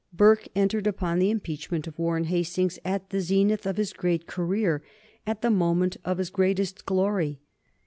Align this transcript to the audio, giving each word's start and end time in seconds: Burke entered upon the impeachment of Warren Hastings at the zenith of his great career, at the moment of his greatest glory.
Burke 0.11 0.47
entered 0.55 0.87
upon 0.87 1.19
the 1.19 1.29
impeachment 1.29 1.85
of 1.85 1.99
Warren 1.99 2.23
Hastings 2.23 2.79
at 2.83 3.11
the 3.11 3.21
zenith 3.21 3.67
of 3.67 3.77
his 3.77 3.93
great 3.93 4.25
career, 4.25 4.81
at 5.27 5.43
the 5.43 5.51
moment 5.51 5.95
of 6.03 6.17
his 6.17 6.31
greatest 6.31 6.87
glory. 6.87 7.39